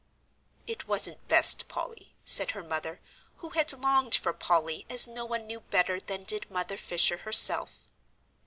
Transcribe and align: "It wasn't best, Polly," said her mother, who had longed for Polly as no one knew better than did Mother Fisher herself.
"It 0.65 0.87
wasn't 0.87 1.27
best, 1.27 1.67
Polly," 1.67 2.15
said 2.25 2.51
her 2.57 2.63
mother, 2.63 3.01
who 3.35 3.49
had 3.51 3.71
longed 3.71 4.15
for 4.15 4.33
Polly 4.33 4.83
as 4.89 5.05
no 5.05 5.25
one 5.25 5.45
knew 5.45 5.59
better 5.61 5.99
than 5.99 6.23
did 6.23 6.49
Mother 6.49 6.75
Fisher 6.77 7.17
herself. 7.17 7.87